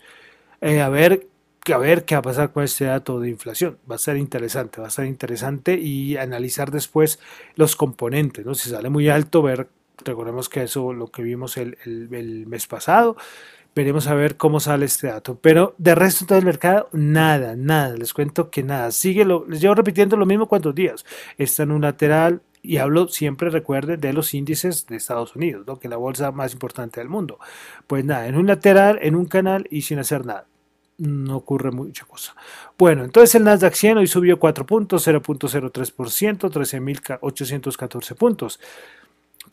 Eh, 0.61 0.79
a 0.81 0.87
ver 0.87 1.27
qué 1.63 1.73
va 2.15 2.19
a 2.19 2.21
pasar 2.21 2.51
con 2.51 2.63
este 2.63 2.85
dato 2.85 3.19
de 3.19 3.29
inflación. 3.29 3.77
Va 3.89 3.95
a 3.95 3.99
ser 3.99 4.15
interesante, 4.17 4.79
va 4.79 4.87
a 4.87 4.91
ser 4.91 5.05
interesante 5.05 5.75
y 5.75 6.17
analizar 6.17 6.71
después 6.71 7.19
los 7.55 7.75
componentes, 7.75 8.45
¿no? 8.45 8.55
Si 8.55 8.69
sale 8.69 8.89
muy 8.89 9.09
alto, 9.09 9.41
ver, 9.41 9.67
recordemos 10.05 10.49
que 10.49 10.63
eso 10.63 10.93
lo 10.93 11.07
que 11.11 11.21
vimos 11.23 11.57
el, 11.57 11.77
el 11.85 12.47
mes 12.47 12.67
pasado, 12.67 13.17
Veremos 13.75 14.07
a 14.07 14.13
ver 14.13 14.37
cómo 14.37 14.59
sale 14.59 14.85
este 14.85 15.07
dato. 15.07 15.37
Pero 15.41 15.75
de 15.77 15.95
resto 15.95 16.25
todo 16.25 16.37
el 16.37 16.45
mercado, 16.45 16.89
nada, 16.91 17.55
nada. 17.55 17.95
Les 17.97 18.13
cuento 18.13 18.49
que 18.49 18.63
nada. 18.63 18.91
Sigue, 18.91 19.25
lo, 19.25 19.45
les 19.47 19.61
llevo 19.61 19.75
repitiendo 19.75 20.15
lo 20.17 20.25
mismo 20.25 20.47
cuantos 20.47 20.75
días. 20.75 21.05
Está 21.37 21.63
en 21.63 21.71
un 21.71 21.81
lateral 21.81 22.41
y 22.61 22.77
hablo 22.77 23.07
siempre, 23.09 23.49
recuerden, 23.49 23.99
de 23.99 24.13
los 24.13 24.33
índices 24.33 24.87
de 24.87 24.95
Estados 24.95 25.35
Unidos, 25.35 25.67
¿no? 25.67 25.79
que 25.79 25.87
es 25.87 25.91
la 25.91 25.97
bolsa 25.97 26.31
más 26.31 26.53
importante 26.53 26.99
del 26.99 27.09
mundo. 27.09 27.37
Pues 27.87 28.05
nada, 28.05 28.27
en 28.27 28.37
un 28.37 28.47
lateral, 28.47 28.99
en 29.01 29.15
un 29.15 29.25
canal 29.25 29.67
y 29.69 29.81
sin 29.81 29.99
hacer 29.99 30.25
nada 30.25 30.47
no 30.97 31.37
ocurre 31.37 31.71
mucha 31.71 32.05
cosa. 32.05 32.35
Bueno, 32.77 33.03
entonces 33.03 33.35
el 33.35 33.43
Nasdaq 33.43 33.73
100 33.73 33.97
hoy 33.97 34.07
subió 34.07 34.39
4 34.39 34.65
puntos, 34.65 35.07
0.03%, 35.07 36.49
13.814 36.49 38.15
puntos. 38.15 38.59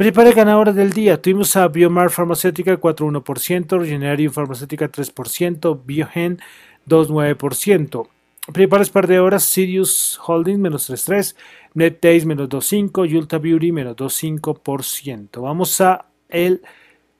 Principales 0.00 0.34
ganadoras 0.34 0.74
del 0.74 0.94
día. 0.94 1.20
Tuvimos 1.20 1.54
a 1.56 1.68
Biomar 1.68 2.08
Farmacéutica 2.08 2.80
4.1%, 2.80 3.80
Regenerative 3.80 4.32
Farmacéutica 4.32 4.90
3%, 4.90 5.78
Biogen 5.84 6.40
2.9%. 6.88 8.08
Principales 8.50 8.88
perdedoras, 8.88 9.42
Sirius 9.42 10.18
Holdings 10.26 10.58
menos 10.58 10.88
3.3%, 10.88 11.34
NetDays 11.74 12.24
menos 12.24 12.48
2.5%, 12.48 13.14
Ulta 13.14 13.36
Beauty 13.36 13.72
menos 13.72 13.94
2.5%. 13.94 15.42
Vamos 15.42 15.78
a 15.82 16.06
el, 16.30 16.62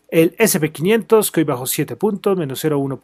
el 0.09 0.35
SP500 0.39 1.31
que 1.31 1.41
hoy 1.41 1.45
bajó 1.45 1.67
7 1.67 1.97
puntos, 1.97 2.39
menos 2.39 2.65
0.1%, 2.65 2.99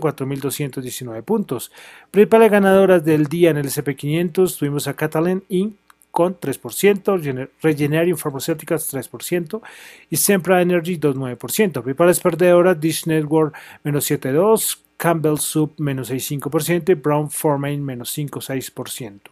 4.219 0.00 1.22
puntos. 1.22 1.70
Principales 2.10 2.50
ganadoras 2.50 3.04
del 3.04 3.26
día 3.26 3.50
en 3.50 3.58
el 3.58 3.66
SP500 3.66 4.58
tuvimos 4.58 4.88
a 4.88 4.94
Catalan 4.94 5.44
Inc 5.48 5.76
con 6.20 6.38
3%, 6.38 7.48
Regenerating 7.62 8.18
Pharmaceuticals 8.18 8.92
3% 8.92 9.62
y 10.10 10.16
Sempra 10.16 10.60
Energy 10.60 10.98
2,9%. 10.98 11.82
Principales 11.82 12.20
perdedoras, 12.20 12.78
Dish 12.78 13.06
Network 13.06 13.56
menos 13.84 14.10
7,2%, 14.10 14.80
Campbell 14.98 15.38
Soup 15.38 15.72
menos 15.78 16.10
6,5% 16.10 16.90
y 16.90 16.94
Brown 16.94 17.30
Formain 17.30 17.82
menos 17.82 18.14
5,6%. 18.18 19.30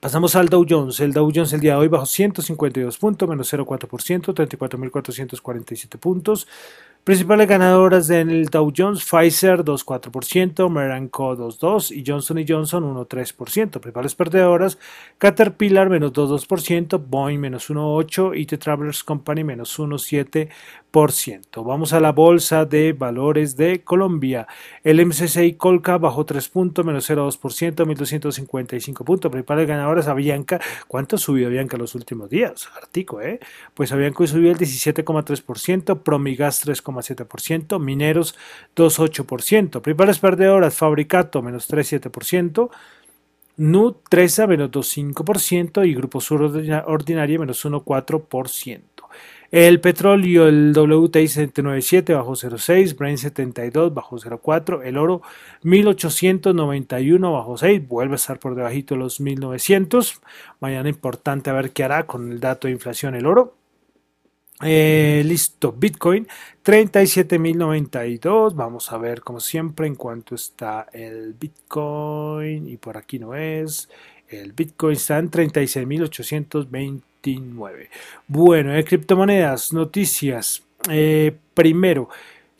Pasamos 0.00 0.34
al 0.34 0.48
Dow 0.48 0.66
Jones. 0.68 0.98
El 0.98 1.12
Dow 1.12 1.30
Jones 1.32 1.52
el 1.52 1.60
día 1.60 1.74
de 1.74 1.78
hoy 1.78 1.88
bajó 1.88 2.06
152 2.06 2.98
puntos, 2.98 3.28
menos 3.28 3.52
0,4%, 3.52 4.34
34.447 4.34 5.96
puntos. 5.98 6.48
Principales 7.02 7.48
ganadoras 7.48 8.08
del 8.08 8.44
Dow 8.50 8.70
Jones, 8.76 9.02
Pfizer 9.02 9.64
2,4%, 9.64 10.68
Merck 10.68 11.10
Co 11.10 11.34
2,2% 11.34 11.96
y 11.96 12.04
Johnson 12.06 12.44
Johnson 12.46 12.94
1,3%. 12.94 13.80
Principales 13.80 14.14
perdedoras, 14.14 14.78
Caterpillar 15.16 15.88
menos 15.88 16.12
2,2%, 16.12 17.02
Boeing 17.08 17.40
menos 17.40 17.70
1,8% 17.70 18.38
y 18.38 18.44
The 18.44 18.58
Travelers 18.58 19.02
Company 19.02 19.44
menos 19.44 19.78
1,7%. 19.78 20.50
Vamos 20.92 21.92
a 21.92 22.00
la 22.00 22.12
bolsa 22.12 22.64
de 22.64 22.92
valores 22.92 23.56
de 23.56 23.82
Colombia. 23.84 24.46
El 24.82 25.04
MCCI 25.06 25.54
Colca 25.54 25.98
bajó 25.98 26.24
3 26.24 26.48
puntos, 26.48 26.84
menos 26.84 27.08
0,2%, 27.08 27.86
1.255 27.86 29.04
puntos. 29.04 29.30
Principales 29.30 29.68
ganadoras 29.68 30.08
Avianca. 30.08 30.60
¿Cuánto 30.88 31.16
subió 31.16 31.46
Avianca 31.46 31.76
los 31.76 31.94
últimos 31.94 32.28
días? 32.28 32.68
Artico, 32.76 33.20
¿eh? 33.20 33.38
Pues 33.74 33.92
Avianca 33.92 34.26
subió 34.26 34.50
el 34.50 34.58
17,3%, 34.58 36.02
Promigas 36.02 36.66
3,7%, 36.66 37.78
Mineros 37.78 38.34
2,8%. 38.74 39.80
Principales 39.82 40.18
perdedoras 40.18 40.74
Fabricato 40.74 41.42
menos 41.42 41.70
3,7%. 41.70 42.70
NUT 43.56 44.08
13 44.08 44.46
menos 44.46 44.70
2,5% 44.70 45.86
y 45.86 45.94
Grupo 45.94 46.20
Sur 46.22 46.42
Ordinaria 46.86 47.38
menos 47.38 47.62
1,4%. 47.64 48.80
El 49.50 49.80
petróleo, 49.80 50.46
el 50.46 50.72
WTI 50.72 51.26
797 51.26 52.14
bajo 52.14 52.36
0,6, 52.36 52.96
Brent 52.96 53.18
72 53.18 53.92
bajo 53.92 54.16
0,4, 54.16 54.82
el 54.84 54.96
oro 54.96 55.22
1891 55.62 57.32
bajo 57.32 57.56
6, 57.58 57.88
vuelve 57.88 58.14
a 58.14 58.16
estar 58.16 58.38
por 58.38 58.54
debajito 58.54 58.94
de 58.94 59.00
los 59.00 59.20
1900. 59.20 60.20
Mañana 60.60 60.88
importante 60.88 61.50
a 61.50 61.54
ver 61.54 61.72
qué 61.72 61.82
hará 61.82 62.06
con 62.06 62.30
el 62.30 62.38
dato 62.38 62.68
de 62.68 62.74
inflación 62.74 63.16
el 63.16 63.26
oro. 63.26 63.56
Eh, 64.62 65.22
listo, 65.26 65.72
Bitcoin 65.72 66.28
37.092. 66.64 68.54
Vamos 68.54 68.92
a 68.92 68.98
ver 68.98 69.22
como 69.22 69.40
siempre 69.40 69.88
en 69.88 69.96
cuanto 69.96 70.36
está 70.36 70.86
el 70.92 71.34
Bitcoin 71.34 72.68
y 72.68 72.76
por 72.76 72.96
aquí 72.96 73.18
no 73.18 73.34
es. 73.34 73.88
El 74.28 74.52
Bitcoin 74.52 74.92
está 74.92 75.18
en 75.18 75.28
36.820 75.28 77.09
bueno, 78.28 78.72
de 78.72 78.84
criptomonedas, 78.84 79.72
noticias. 79.72 80.62
Eh, 80.88 81.36
primero, 81.54 82.08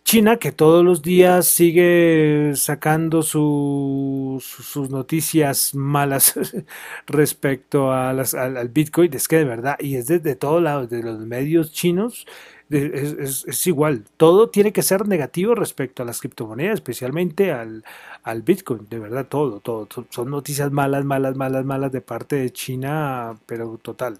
China, 0.05 0.39
que 0.39 0.53
todos 0.53 0.85
los 0.85 1.03
días 1.03 1.47
sigue 1.47 2.53
sacando 2.57 3.23
sus 3.23 4.43
noticias 4.91 5.75
malas 5.75 6.35
respecto 7.07 7.93
a 7.93 8.13
las, 8.13 8.35
al, 8.35 8.69
Bitcoin, 8.69 9.15
es 9.15 9.29
que 9.29 9.37
de 9.37 9.45
verdad, 9.45 9.77
y 9.79 9.97
es 9.97 10.09
desde 10.09 10.35
todos 10.35 10.63
lados, 10.63 10.91
de 10.91 11.03
los 11.03 11.21
medios 11.21 11.73
chinos, 11.73 12.27
es, 12.71 13.67
igual, 13.67 14.05
todo 14.17 14.49
tiene 14.51 14.73
que 14.73 14.83
ser 14.83 15.07
negativo 15.07 15.55
respecto 15.55 16.03
a 16.03 16.07
las 16.07 16.21
criptomonedas, 16.21 16.75
especialmente 16.75 17.53
al, 17.53 17.85
al 18.23 18.43
Bitcoin, 18.43 18.89
de 18.89 18.99
verdad, 18.99 19.27
todo, 19.29 19.61
todo, 19.61 19.89
son 20.11 20.31
noticias 20.31 20.71
malas, 20.73 21.05
malas, 21.05 21.37
malas, 21.37 21.65
malas 21.65 21.93
de 21.93 22.01
parte 22.01 22.37
de 22.37 22.51
China, 22.51 23.37
pero 23.47 23.79
total. 23.79 24.19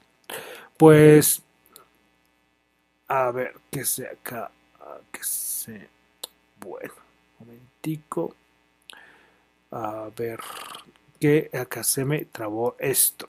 Pues, 0.77 1.43
a 3.09 3.31
ver, 3.31 3.55
que 3.71 3.85
se 3.85 4.07
acá, 4.07 4.51
que 5.13 5.21
se, 5.23 5.89
bueno, 6.61 6.95
un 7.39 7.47
momentico, 7.47 8.35
a 9.73 10.09
ver, 10.17 10.41
que 11.19 11.51
acá 11.53 11.83
se 11.85 12.05
me 12.05 12.25
trabó 12.27 12.77
esto. 12.79 13.29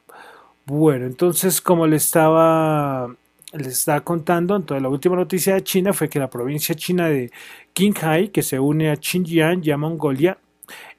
Bueno, 0.65 1.05
entonces 1.05 1.61
como 1.61 1.87
le 1.87 1.97
estaba 1.97 3.13
les 3.53 3.67
estaba 3.67 4.01
contando, 4.01 4.55
entonces 4.55 4.81
la 4.81 4.89
última 4.89 5.15
noticia 5.15 5.55
de 5.55 5.63
China 5.63 5.93
fue 5.93 6.07
que 6.07 6.19
la 6.19 6.29
provincia 6.29 6.73
china 6.75 7.07
de 7.09 7.31
Qinghai, 7.73 8.29
que 8.29 8.43
se 8.43 8.59
une 8.59 8.89
a 8.89 8.95
Xinjiang 8.95 9.61
y 9.63 9.71
a 9.71 9.77
Mongolia 9.77 10.37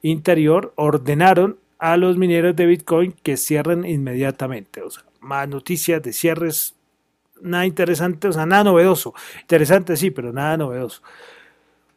Interior, 0.03 0.71
ordenaron 0.75 1.57
a 1.79 1.97
los 1.97 2.17
mineros 2.17 2.55
de 2.55 2.65
Bitcoin 2.67 3.13
que 3.23 3.37
cierren 3.37 3.85
inmediatamente. 3.85 4.81
O 4.83 4.91
sea, 4.91 5.03
más 5.23 5.47
noticias 5.47 6.01
de 6.03 6.13
cierres, 6.13 6.75
nada 7.41 7.65
interesante, 7.65 8.27
o 8.27 8.33
sea, 8.33 8.45
nada 8.45 8.65
novedoso. 8.65 9.13
Interesante 9.41 9.97
sí, 9.97 10.11
pero 10.11 10.31
nada 10.31 10.57
novedoso. 10.57 11.01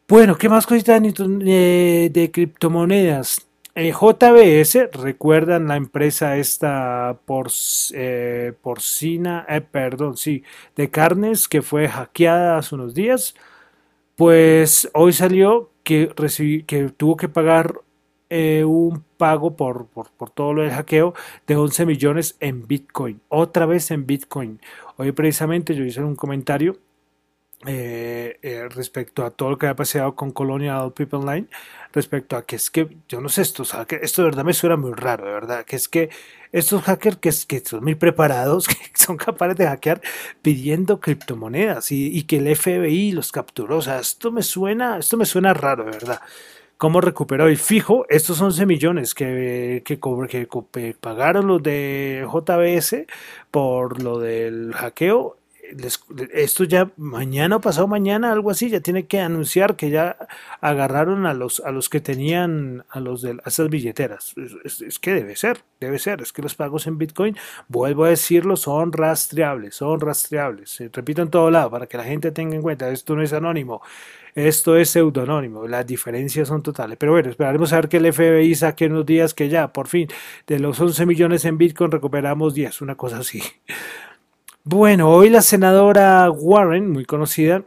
Bueno, 0.07 0.37
¿qué 0.37 0.49
más 0.49 0.65
cositas 0.65 1.01
de, 1.01 2.09
de 2.13 2.31
criptomonedas? 2.31 3.47
Eh, 3.79 3.91
JBS, 3.91 4.89
recuerdan 4.91 5.67
la 5.67 5.75
empresa 5.75 6.37
esta 6.37 7.19
por, 7.25 7.51
eh, 7.93 8.53
porcina, 8.63 9.45
eh, 9.47 9.61
perdón, 9.61 10.17
sí, 10.17 10.43
de 10.75 10.89
carnes 10.89 11.47
que 11.47 11.61
fue 11.61 11.87
hackeada 11.87 12.57
hace 12.57 12.73
unos 12.73 12.95
días. 12.95 13.35
Pues 14.15 14.89
hoy 14.95 15.13
salió 15.13 15.69
que, 15.83 16.09
que 16.65 16.89
tuvo 16.89 17.17
que 17.17 17.29
pagar 17.29 17.81
eh, 18.29 18.63
un 18.65 19.03
pago 19.17 19.55
por, 19.55 19.87
por, 19.87 20.11
por, 20.11 20.29
todo 20.29 20.53
lo 20.53 20.61
del 20.63 20.71
hackeo 20.71 21.13
de 21.47 21.55
11 21.55 21.85
millones 21.85 22.35
en 22.39 22.67
Bitcoin. 22.67 23.21
Otra 23.29 23.65
vez 23.65 23.91
en 23.91 24.05
Bitcoin. 24.05 24.59
Hoy 24.97 25.11
precisamente 25.11 25.75
yo 25.75 25.83
hice 25.83 26.01
un 26.01 26.15
comentario 26.15 26.77
eh, 27.65 28.37
eh, 28.43 28.69
respecto 28.69 29.25
a 29.25 29.31
todo 29.31 29.49
lo 29.49 29.57
que 29.57 29.65
ha 29.65 29.75
pasado 29.75 30.15
con 30.15 30.31
Colonial 30.31 30.93
People 30.93 31.19
Line, 31.21 31.47
respecto 31.91 32.37
a 32.37 32.45
que 32.45 32.55
es 32.55 32.69
que, 32.69 32.97
yo 33.09 33.19
no 33.19 33.29
sé, 33.29 33.41
esto, 33.41 33.63
esto 33.63 34.21
de 34.21 34.27
verdad 34.27 34.43
me 34.43 34.53
suena 34.53 34.77
muy 34.77 34.93
raro, 34.93 35.25
de 35.25 35.31
verdad, 35.31 35.65
que 35.65 35.75
es 35.75 35.89
que 35.89 36.09
estos 36.51 36.83
hackers 36.83 37.17
que, 37.17 37.59
que 37.59 37.67
son 37.67 37.83
muy 37.83 37.95
preparados, 37.95 38.67
que 38.67 38.91
son 38.93 39.17
capaces 39.17 39.57
de 39.57 39.65
hackear 39.65 40.01
pidiendo 40.43 40.99
criptomonedas 40.99 41.91
y, 41.91 42.15
y 42.15 42.23
que 42.23 42.37
el 42.37 42.55
FBI 42.55 43.11
los 43.13 43.31
capturó, 43.31 43.77
o 43.77 43.81
sea, 43.81 43.99
esto 43.99 44.31
me 44.31 44.43
suena, 44.43 44.99
esto 44.99 45.17
me 45.17 45.25
suena 45.25 45.53
raro, 45.55 45.85
de 45.85 45.91
verdad 45.91 46.21
cómo 46.77 47.01
recuperó. 47.01 47.49
Y 47.49 47.55
fijo, 47.55 48.05
estos 48.09 48.41
11 48.41 48.65
millones 48.65 49.13
que, 49.13 49.81
que, 49.85 49.99
que 49.99 50.95
pagaron 50.99 51.47
los 51.47 51.61
de 51.61 52.25
JBS 52.25 53.05
por 53.51 54.01
lo 54.01 54.19
del 54.19 54.73
hackeo 54.73 55.37
esto 56.33 56.63
ya 56.63 56.91
mañana 56.97 57.57
o 57.57 57.61
pasado 57.61 57.87
mañana, 57.87 58.31
algo 58.31 58.51
así, 58.51 58.69
ya 58.69 58.79
tiene 58.79 59.07
que 59.07 59.19
anunciar 59.19 59.75
que 59.75 59.89
ya 59.89 60.17
agarraron 60.61 61.25
a 61.25 61.33
los, 61.33 61.59
a 61.61 61.71
los 61.71 61.89
que 61.89 61.99
tenían 61.99 62.85
a 62.89 62.99
los 62.99 63.21
de 63.21 63.37
esas 63.45 63.69
billeteras. 63.69 64.33
Es, 64.63 64.99
que 64.99 65.13
debe 65.13 65.35
ser, 65.35 65.59
debe 65.79 65.99
ser. 65.99 66.21
Es 66.21 66.33
que 66.33 66.41
los 66.41 66.55
pagos 66.55 66.87
en 66.87 66.97
Bitcoin, 66.97 67.35
vuelvo 67.67 68.05
a 68.05 68.09
decirlo, 68.09 68.55
son 68.55 68.91
rastreables, 68.91 69.75
son 69.75 69.99
rastreables. 69.99 70.81
Repito 70.91 71.21
en 71.21 71.29
todo 71.29 71.51
lado 71.51 71.69
para 71.69 71.87
que 71.87 71.97
la 71.97 72.03
gente 72.03 72.31
tenga 72.31 72.55
en 72.55 72.61
cuenta, 72.61 72.89
esto 72.89 73.15
no 73.15 73.21
es 73.21 73.33
anónimo, 73.33 73.81
esto 74.35 74.77
es 74.77 74.91
pseudonónimo, 74.91 75.67
las 75.67 75.85
diferencias 75.85 76.47
son 76.47 76.61
totales. 76.61 76.97
Pero 76.99 77.11
bueno, 77.11 77.29
esperaremos 77.29 77.73
a 77.73 77.77
ver 77.77 77.89
que 77.89 77.97
el 77.97 78.13
FBI 78.13 78.53
saque 78.55 78.85
unos 78.85 79.05
días 79.05 79.33
que 79.33 79.49
ya, 79.49 79.73
por 79.73 79.87
fin, 79.87 80.07
de 80.45 80.59
los 80.59 80.79
11 80.79 81.05
millones 81.05 81.45
en 81.45 81.57
Bitcoin 81.57 81.91
recuperamos 81.91 82.53
10, 82.53 82.81
una 82.81 82.95
cosa 82.95 83.17
así. 83.17 83.41
Bueno, 84.69 85.09
hoy 85.11 85.29
la 85.29 85.41
senadora 85.41 86.29
Warren, 86.29 86.91
muy 86.91 87.05
conocida, 87.05 87.63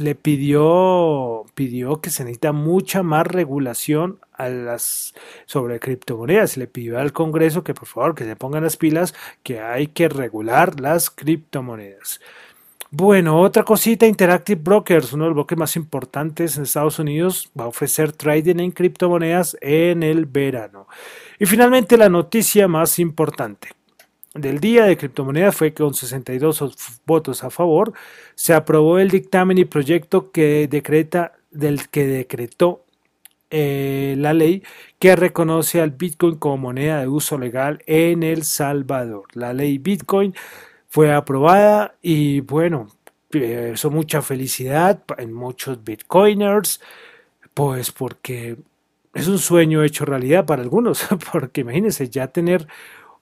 le 0.00 0.16
pidió, 0.16 1.44
pidió 1.54 2.00
que 2.00 2.10
se 2.10 2.24
necesita 2.24 2.50
mucha 2.50 3.04
más 3.04 3.28
regulación 3.28 4.18
a 4.32 4.48
las, 4.48 5.14
sobre 5.46 5.78
criptomonedas. 5.78 6.56
Le 6.56 6.66
pidió 6.66 6.98
al 6.98 7.12
Congreso 7.12 7.62
que 7.62 7.74
por 7.74 7.86
favor 7.86 8.16
que 8.16 8.24
se 8.24 8.34
pongan 8.34 8.64
las 8.64 8.76
pilas, 8.76 9.14
que 9.44 9.60
hay 9.60 9.86
que 9.86 10.08
regular 10.08 10.80
las 10.80 11.10
criptomonedas. 11.10 12.20
Bueno, 12.90 13.40
otra 13.40 13.62
cosita, 13.62 14.08
Interactive 14.08 14.60
Brokers, 14.60 15.12
uno 15.12 15.22
de 15.26 15.28
los 15.28 15.36
bloques 15.36 15.56
más 15.56 15.76
importantes 15.76 16.56
en 16.56 16.64
Estados 16.64 16.98
Unidos, 16.98 17.52
va 17.56 17.66
a 17.66 17.68
ofrecer 17.68 18.10
trading 18.10 18.58
en 18.58 18.72
criptomonedas 18.72 19.56
en 19.60 20.02
el 20.02 20.26
verano. 20.26 20.88
Y 21.38 21.46
finalmente 21.46 21.96
la 21.96 22.08
noticia 22.08 22.66
más 22.66 22.98
importante 22.98 23.68
del 24.34 24.60
día 24.60 24.84
de 24.84 24.96
criptomonedas 24.96 25.54
fue 25.54 25.74
con 25.74 25.92
62 25.92 27.00
votos 27.06 27.44
a 27.44 27.50
favor 27.50 27.92
se 28.34 28.54
aprobó 28.54 28.98
el 28.98 29.10
dictamen 29.10 29.58
y 29.58 29.64
proyecto 29.64 30.30
que 30.30 30.68
decreta 30.68 31.34
del 31.50 31.88
que 31.88 32.06
decretó 32.06 32.84
eh, 33.50 34.14
la 34.16 34.32
ley 34.32 34.62
que 34.98 35.14
reconoce 35.14 35.82
al 35.82 35.90
Bitcoin 35.90 36.36
como 36.36 36.56
moneda 36.56 37.00
de 37.00 37.08
uso 37.08 37.36
legal 37.36 37.82
en 37.86 38.22
El 38.22 38.44
Salvador. 38.44 39.24
La 39.34 39.52
ley 39.52 39.76
Bitcoin 39.76 40.34
fue 40.88 41.12
aprobada 41.12 41.96
y 42.00 42.40
bueno, 42.40 42.88
eso 43.30 43.90
mucha 43.90 44.22
felicidad 44.22 45.02
en 45.18 45.32
muchos 45.32 45.84
Bitcoiners, 45.84 46.80
pues 47.52 47.92
porque 47.92 48.56
es 49.12 49.28
un 49.28 49.38
sueño 49.38 49.82
hecho 49.82 50.06
realidad 50.06 50.46
para 50.46 50.62
algunos, 50.62 51.06
porque 51.32 51.60
imagínense 51.60 52.08
ya 52.08 52.28
tener 52.28 52.66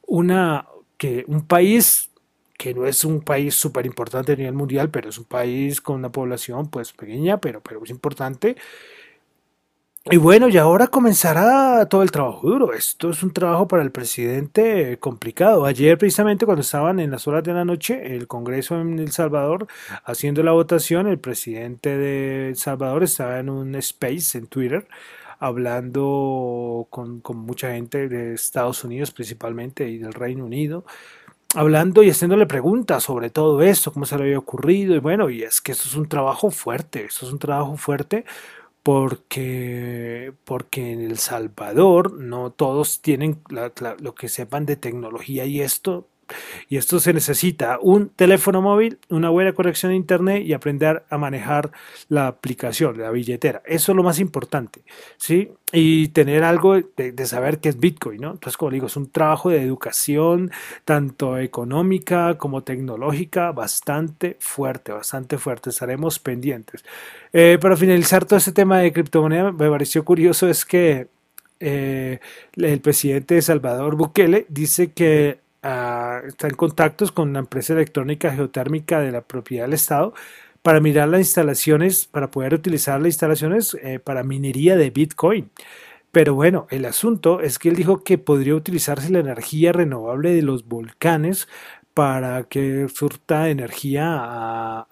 una, 0.07 0.66
que 1.00 1.24
un 1.28 1.46
país 1.46 2.10
que 2.58 2.74
no 2.74 2.86
es 2.86 3.06
un 3.06 3.22
país 3.22 3.54
súper 3.54 3.86
importante 3.86 4.32
a 4.32 4.36
nivel 4.36 4.52
mundial, 4.52 4.90
pero 4.90 5.08
es 5.08 5.16
un 5.16 5.24
país 5.24 5.80
con 5.80 5.96
una 5.96 6.12
población 6.12 6.68
pues 6.68 6.92
pequeña, 6.92 7.38
pero, 7.40 7.62
pero 7.62 7.82
es 7.82 7.90
importante. 7.90 8.56
Y 10.10 10.18
bueno, 10.18 10.48
y 10.48 10.58
ahora 10.58 10.88
comenzará 10.88 11.86
todo 11.86 12.02
el 12.02 12.10
trabajo 12.10 12.48
duro. 12.48 12.74
Esto 12.74 13.10
es 13.10 13.22
un 13.22 13.32
trabajo 13.32 13.66
para 13.66 13.82
el 13.82 13.90
presidente 13.92 14.98
complicado. 14.98 15.64
Ayer 15.64 15.96
precisamente 15.96 16.44
cuando 16.44 16.60
estaban 16.62 17.00
en 17.00 17.10
las 17.10 17.26
horas 17.26 17.44
de 17.44 17.54
la 17.54 17.64
noche, 17.64 18.14
el 18.16 18.26
Congreso 18.26 18.78
en 18.80 18.98
El 18.98 19.12
Salvador 19.12 19.68
haciendo 20.04 20.42
la 20.42 20.52
votación, 20.52 21.06
el 21.06 21.18
presidente 21.18 21.96
de 21.96 22.48
El 22.50 22.56
Salvador 22.56 23.04
estaba 23.04 23.38
en 23.38 23.48
un 23.48 23.74
space 23.76 24.36
en 24.36 24.46
Twitter 24.48 24.86
hablando 25.40 26.87
con, 26.90 27.22
mucha 27.35 27.72
gente 27.72 28.09
de 28.09 28.35
Estados 28.35 28.85
Unidos 28.85 29.11
principalmente 29.11 29.88
y 29.88 29.98
del 29.98 30.12
Reino 30.12 30.44
Unido. 30.44 30.85
hablando 31.55 32.03
y 32.05 32.11
haciéndole 32.11 32.46
preguntas 32.46 33.05
sobre 33.05 33.31
todo 33.31 33.62
esto, 33.62 33.92
cómo 33.92 34.07
se 34.07 34.16
le 34.16 34.24
había 34.24 34.38
ocurrido, 34.38 34.94
y 34.94 35.00
bueno, 35.00 35.31
y 35.31 35.42
es 35.42 35.61
que 35.61 35.72
esto 35.72 35.88
es 35.88 35.96
un 35.96 36.09
trabajo 36.09 36.50
fuerte, 36.50 37.05
esto 37.07 37.26
es 37.26 37.33
un 37.33 37.40
trabajo 37.40 37.76
fuerte 37.76 38.24
porque, 38.83 40.33
porque 40.44 40.92
en 40.92 41.00
El 41.03 41.18
Salvador 41.18 42.12
no 42.14 42.50
todos 42.50 43.00
tienen 43.03 43.40
lo 44.00 44.14
que 44.14 44.29
sepan 44.29 44.66
de 44.66 44.76
tecnología 44.76 45.44
y 45.46 45.61
esto 45.61 46.09
y 46.69 46.77
esto 46.77 47.01
se 47.01 47.12
necesita 47.12 47.79
un 47.81 48.11
teléfono 48.11 48.62
móvil, 48.62 48.99
una 49.09 49.31
buena 49.31 49.53
conexión 49.53 49.93
a 49.93 49.95
internet 49.95 50.45
y 50.45 50.53
aprender 50.53 51.05
a 51.11 51.19
manejar 51.19 51.71
la 52.09 52.27
aplicación, 52.27 52.99
la 52.99 53.11
billetera. 53.11 53.62
Eso 53.64 53.93
es 53.93 53.97
lo 53.97 54.03
más 54.03 54.19
importante, 54.19 54.83
¿sí? 55.16 55.51
Y 55.73 56.09
tener 56.09 56.43
algo 56.43 56.75
de, 56.81 57.27
saber 57.27 57.61
qué 57.61 57.69
es 57.69 57.79
Bitcoin, 57.79 58.21
¿no? 58.21 58.33
Entonces, 58.33 58.57
como 58.57 58.73
digo, 58.73 58.87
es 58.87 58.97
un 58.97 59.11
trabajo 59.11 59.51
de 59.51 59.62
educación, 59.62 60.51
tanto 60.85 61.38
económica 61.38 62.37
como 62.38 62.62
tecnológica, 62.62 63.53
bastante 63.53 64.37
fuerte, 64.40 64.93
bastante 64.93 65.38
fuerte. 65.38 65.71
Estaremos 65.71 66.19
pendientes. 66.19 66.85
Eh, 67.33 67.59
para 67.61 67.77
finalizar 67.77 68.25
todo 68.25 68.38
este 68.38 68.53
tema 68.53 68.79
de 68.79 68.93
criptomoneda, 68.93 69.53
me 69.53 69.71
pareció 69.71 70.05
curioso 70.05 70.49
es 70.49 70.64
que 70.64 71.09
eh, 71.61 72.21
el 72.57 72.81
presidente 72.81 73.35
de 73.35 73.43
Salvador 73.43 73.95
Bukele 73.95 74.47
dice 74.49 74.93
que 74.93 75.40
está 75.62 76.49
en 76.49 76.55
contactos 76.57 77.12
con 77.12 77.31
una 77.31 77.40
empresa 77.40 77.73
electrónica 77.75 78.33
geotérmica 78.33 79.01
de 79.01 79.12
la 79.12 79.20
propiedad 79.23 79.64
del 79.64 79.75
Estado 79.75 80.14
para 80.62 80.81
mirar 80.81 81.09
las 81.09 81.20
instalaciones, 81.20 82.07
para 82.07 82.31
poder 82.31 82.55
utilizar 82.55 83.01
las 83.01 83.09
instalaciones 83.09 83.77
eh, 83.83 83.99
para 83.99 84.23
minería 84.23 84.77
de 84.77 84.90
Bitcoin. 84.90 85.51
Pero 86.12 86.35
bueno, 86.35 86.66
el 86.70 86.85
asunto 86.87 87.40
es 87.40 87.59
que 87.59 87.68
él 87.68 87.77
dijo 87.77 88.03
que 88.03 88.18
podría 88.18 88.55
utilizarse 88.55 89.11
la 89.11 89.20
energía 89.20 89.73
renovable 89.73 90.35
de 90.35 90.42
los 90.42 90.66
volcanes 90.66 91.49
para 91.94 92.44
que 92.44 92.88
surta 92.88 93.51
energía 93.51 94.87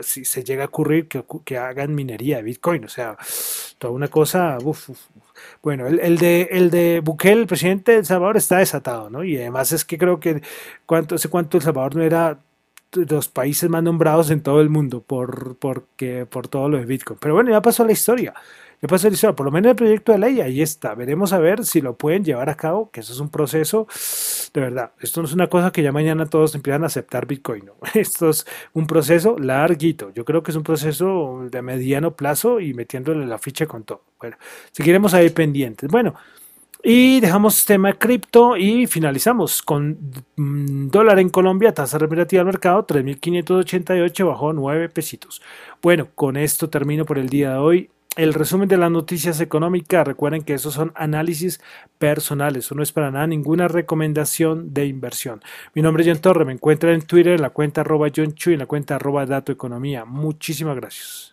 si 0.00 0.24
se 0.24 0.44
llega 0.44 0.64
a 0.64 0.66
ocurrir 0.66 1.08
que, 1.08 1.58
hagan 1.58 1.94
minería 1.94 2.38
de 2.38 2.42
Bitcoin. 2.42 2.84
O 2.84 2.88
sea, 2.88 3.16
toda 3.78 3.92
una 3.92 4.08
cosa. 4.08 4.58
Bueno, 5.62 5.86
el, 5.86 6.18
de, 6.18 6.48
el 6.50 6.70
de 6.70 7.00
Bukele, 7.00 7.42
el 7.42 7.46
presidente 7.46 7.92
de 7.92 7.98
El 7.98 8.04
Salvador, 8.04 8.36
está 8.36 8.58
desatado, 8.58 9.10
¿no? 9.10 9.24
Y 9.24 9.36
además 9.36 9.72
es 9.72 9.84
que 9.84 9.98
creo 9.98 10.20
que 10.20 10.42
cuánto, 10.86 11.18
sé 11.18 11.28
cuánto 11.28 11.56
El 11.56 11.62
Salvador 11.62 11.96
no 11.96 12.02
era 12.02 12.38
los 12.92 13.28
países 13.28 13.70
más 13.70 13.82
nombrados 13.82 14.30
en 14.30 14.42
todo 14.42 14.60
el 14.60 14.68
mundo 14.68 15.02
por, 15.02 15.56
porque, 15.56 16.26
por 16.26 16.48
todo 16.48 16.68
lo 16.68 16.78
de 16.78 16.84
Bitcoin. 16.84 17.18
Pero 17.20 17.34
bueno, 17.34 17.50
ya 17.50 17.62
pasó 17.62 17.84
la 17.84 17.92
historia. 17.92 18.34
¿Qué 18.82 18.88
pasa, 18.88 19.32
Por 19.36 19.46
lo 19.46 19.52
menos 19.52 19.70
el 19.70 19.76
proyecto 19.76 20.10
de 20.10 20.18
ley 20.18 20.40
ahí 20.40 20.60
está. 20.60 20.96
Veremos 20.96 21.32
a 21.32 21.38
ver 21.38 21.64
si 21.64 21.80
lo 21.80 21.96
pueden 21.96 22.24
llevar 22.24 22.50
a 22.50 22.56
cabo, 22.56 22.90
que 22.90 22.98
eso 22.98 23.12
es 23.12 23.20
un 23.20 23.28
proceso 23.28 23.86
de 24.52 24.60
verdad. 24.60 24.90
Esto 24.98 25.22
no 25.22 25.28
es 25.28 25.32
una 25.32 25.46
cosa 25.46 25.70
que 25.70 25.84
ya 25.84 25.92
mañana 25.92 26.26
todos 26.26 26.56
empiezan 26.56 26.82
a 26.82 26.86
aceptar 26.86 27.26
Bitcoin. 27.28 27.66
¿no? 27.66 27.74
Esto 27.94 28.30
es 28.30 28.44
un 28.72 28.88
proceso 28.88 29.38
larguito. 29.38 30.10
Yo 30.12 30.24
creo 30.24 30.42
que 30.42 30.50
es 30.50 30.56
un 30.56 30.64
proceso 30.64 31.46
de 31.48 31.62
mediano 31.62 32.16
plazo 32.16 32.58
y 32.58 32.74
metiéndole 32.74 33.24
la 33.24 33.38
ficha 33.38 33.66
con 33.66 33.84
todo. 33.84 34.02
Bueno, 34.18 34.36
seguiremos 34.72 35.14
ahí 35.14 35.30
pendientes. 35.30 35.88
Bueno. 35.88 36.16
Y 36.84 37.20
dejamos 37.20 37.64
tema 37.64 37.92
cripto 37.92 38.56
y 38.56 38.88
finalizamos 38.88 39.62
con 39.62 39.96
mm, 40.34 40.88
dólar 40.88 41.20
en 41.20 41.28
Colombia, 41.28 41.72
tasa 41.72 41.96
repetitiva 41.96 42.40
al 42.40 42.46
mercado, 42.46 42.84
3.588, 42.84 44.26
bajó 44.26 44.52
9 44.52 44.88
pesitos. 44.88 45.40
Bueno, 45.80 46.08
con 46.16 46.36
esto 46.36 46.68
termino 46.68 47.04
por 47.04 47.20
el 47.20 47.28
día 47.28 47.52
de 47.52 47.58
hoy 47.58 47.90
el 48.16 48.34
resumen 48.34 48.68
de 48.68 48.76
las 48.76 48.90
noticias 48.90 49.40
económicas. 49.40 50.06
Recuerden 50.06 50.42
que 50.42 50.54
esos 50.54 50.74
son 50.74 50.92
análisis 50.94 51.60
personales, 51.98 52.66
eso 52.66 52.74
no 52.74 52.82
es 52.82 52.92
para 52.92 53.10
nada 53.10 53.26
ninguna 53.26 53.68
recomendación 53.68 54.74
de 54.74 54.86
inversión. 54.86 55.42
Mi 55.74 55.82
nombre 55.82 56.02
es 56.02 56.08
John 56.08 56.20
Torre, 56.20 56.44
me 56.44 56.52
encuentran 56.52 56.94
en 56.94 57.02
Twitter 57.02 57.34
en 57.34 57.42
la 57.42 57.50
cuenta 57.50 57.82
arroba 57.82 58.08
John 58.14 58.34
Chu 58.34 58.50
y 58.50 58.54
en 58.54 58.60
la 58.60 58.66
cuenta 58.66 58.96
arroba 58.96 59.26
Dato 59.26 59.52
Economía. 59.52 60.04
Muchísimas 60.04 60.76
gracias. 60.76 61.31